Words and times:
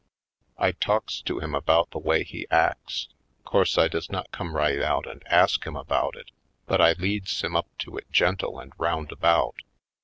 I 0.57 0.71
talks 0.71 1.21
to 1.21 1.37
him 1.37 1.53
about 1.53 1.91
the 1.91 1.99
way 1.99 2.23
he 2.23 2.47
acts. 2.49 3.07
Course 3.45 3.77
I 3.77 3.87
does 3.87 4.09
not 4.11 4.31
come 4.31 4.55
right 4.55 4.81
out 4.81 5.05
and 5.05 5.21
ask 5.27 5.63
him 5.63 5.75
about 5.75 6.15
it; 6.15 6.31
but 6.65 6.81
I 6.81 6.93
leads 6.93 7.43
him 7.43 7.55
up 7.55 7.67
to 7.77 7.97
it 7.99 8.11
gentle 8.11 8.57
and 8.59 8.71
roundabout. 8.79 9.57